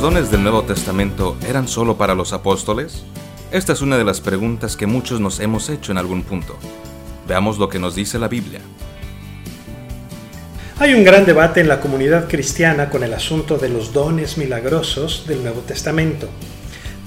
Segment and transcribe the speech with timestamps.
[0.00, 3.02] ¿Los dones del Nuevo Testamento eran solo para los apóstoles?
[3.52, 6.56] Esta es una de las preguntas que muchos nos hemos hecho en algún punto.
[7.28, 8.60] Veamos lo que nos dice la Biblia.
[10.78, 15.26] Hay un gran debate en la comunidad cristiana con el asunto de los dones milagrosos
[15.26, 16.30] del Nuevo Testamento,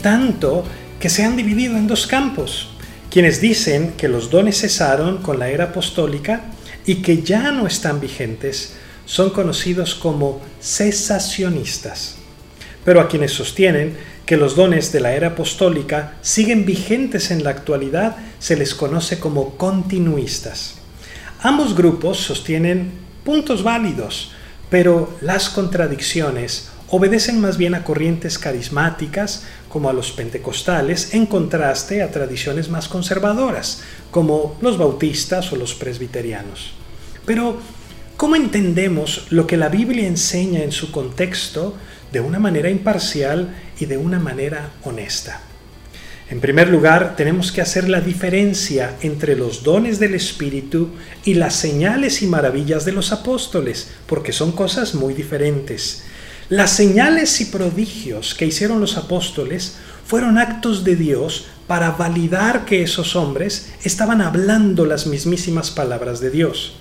[0.03, 0.63] tanto
[0.99, 2.75] que se han dividido en dos campos,
[3.09, 6.43] quienes dicen que los dones cesaron con la era apostólica
[6.85, 8.75] y que ya no están vigentes,
[9.07, 12.17] son conocidos como cesacionistas.
[12.85, 17.49] Pero a quienes sostienen que los dones de la era apostólica siguen vigentes en la
[17.49, 20.75] actualidad se les conoce como continuistas.
[21.41, 22.91] Ambos grupos sostienen
[23.23, 24.31] puntos válidos,
[24.69, 32.03] pero las contradicciones obedecen más bien a corrientes carismáticas como a los pentecostales en contraste
[32.03, 33.81] a tradiciones más conservadoras
[34.11, 36.73] como los bautistas o los presbiterianos.
[37.25, 37.57] Pero,
[38.15, 41.75] ¿cómo entendemos lo que la Biblia enseña en su contexto
[42.13, 45.41] de una manera imparcial y de una manera honesta.
[46.29, 50.89] En primer lugar, tenemos que hacer la diferencia entre los dones del Espíritu
[51.25, 56.03] y las señales y maravillas de los apóstoles, porque son cosas muy diferentes.
[56.49, 62.83] Las señales y prodigios que hicieron los apóstoles fueron actos de Dios para validar que
[62.83, 66.75] esos hombres estaban hablando las mismísimas palabras de Dios.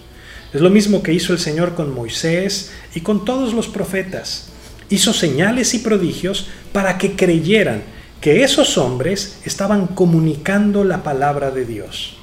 [0.52, 4.52] Es lo mismo que hizo el Señor con Moisés y con todos los profetas
[4.93, 7.83] hizo señales y prodigios para que creyeran
[8.21, 12.19] que esos hombres estaban comunicando la palabra de Dios.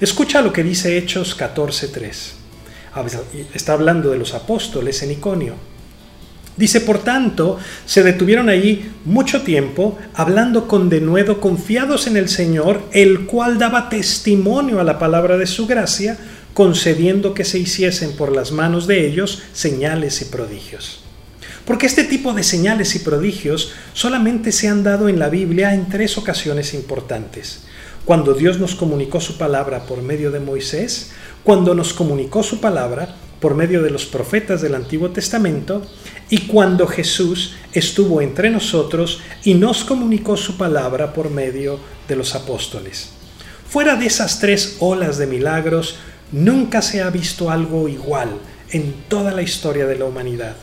[0.00, 2.32] Escucha lo que dice Hechos 14.3.
[3.54, 5.54] Está hablando de los apóstoles en Iconio.
[6.56, 12.82] Dice, por tanto, se detuvieron allí mucho tiempo, hablando con denuedo, confiados en el Señor,
[12.92, 16.18] el cual daba testimonio a la palabra de su gracia,
[16.52, 21.04] concediendo que se hiciesen por las manos de ellos señales y prodigios.
[21.70, 25.88] Porque este tipo de señales y prodigios solamente se han dado en la Biblia en
[25.88, 27.60] tres ocasiones importantes.
[28.04, 31.12] Cuando Dios nos comunicó su palabra por medio de Moisés,
[31.44, 35.86] cuando nos comunicó su palabra por medio de los profetas del Antiguo Testamento
[36.28, 42.34] y cuando Jesús estuvo entre nosotros y nos comunicó su palabra por medio de los
[42.34, 43.10] apóstoles.
[43.68, 45.98] Fuera de esas tres olas de milagros,
[46.32, 48.30] nunca se ha visto algo igual
[48.72, 50.56] en toda la historia de la humanidad.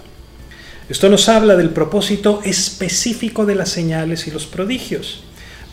[0.90, 5.22] Esto nos habla del propósito específico de las señales y los prodigios,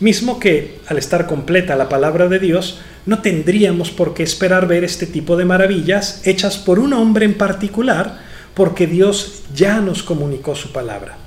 [0.01, 4.83] mismo que, al estar completa la palabra de Dios, no tendríamos por qué esperar ver
[4.83, 8.19] este tipo de maravillas hechas por un hombre en particular,
[8.53, 11.17] porque Dios ya nos comunicó su palabra.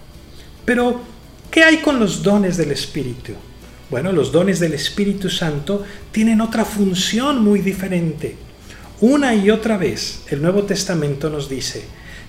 [0.66, 1.00] Pero,
[1.50, 3.32] ¿qué hay con los dones del Espíritu?
[3.88, 5.82] Bueno, los dones del Espíritu Santo
[6.12, 8.36] tienen otra función muy diferente.
[9.00, 11.84] Una y otra vez el Nuevo Testamento nos dice,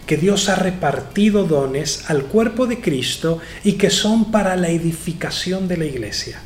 [0.09, 5.67] que Dios ha repartido dones al cuerpo de Cristo y que son para la edificación
[5.67, 6.39] de la iglesia.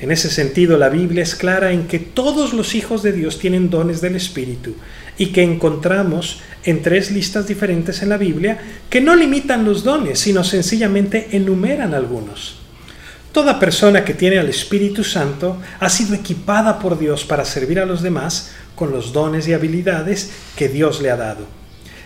[0.00, 3.70] En ese sentido, la Biblia es clara en que todos los hijos de Dios tienen
[3.70, 4.74] dones del Espíritu
[5.16, 8.58] y que encontramos en tres listas diferentes en la Biblia
[8.90, 12.56] que no limitan los dones, sino sencillamente enumeran algunos.
[13.30, 17.86] Toda persona que tiene al Espíritu Santo ha sido equipada por Dios para servir a
[17.86, 21.46] los demás con los dones y habilidades que Dios le ha dado.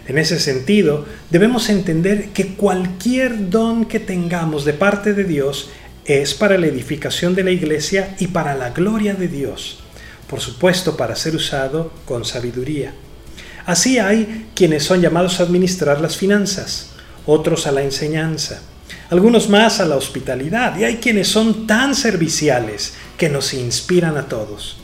[0.07, 5.71] En ese sentido, debemos entender que cualquier don que tengamos de parte de Dios
[6.05, 9.81] es para la edificación de la iglesia y para la gloria de Dios.
[10.29, 12.93] Por supuesto, para ser usado con sabiduría.
[13.67, 16.91] Así hay quienes son llamados a administrar las finanzas,
[17.27, 18.63] otros a la enseñanza,
[19.11, 24.27] algunos más a la hospitalidad, y hay quienes son tan serviciales que nos inspiran a
[24.27, 24.79] todos.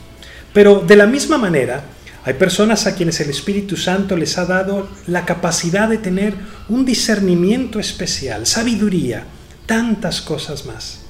[0.53, 1.83] Pero de la misma manera,
[2.27, 6.33] hay personas a quienes el Espíritu Santo les ha dado la capacidad de tener
[6.67, 9.23] un discernimiento especial, sabiduría,
[9.65, 11.05] tantas cosas más.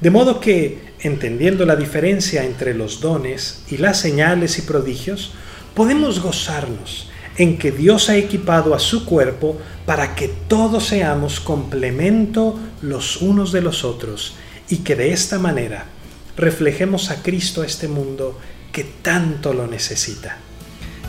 [0.00, 5.32] De modo que, entendiendo la diferencia entre los dones y las señales y prodigios,
[5.74, 12.56] podemos gozarnos en que Dios ha equipado a su cuerpo para que todos seamos complemento
[12.82, 14.34] los unos de los otros
[14.68, 15.86] y que de esta manera
[16.36, 18.38] reflejemos a Cristo a este mundo
[18.70, 20.38] que tanto lo necesita.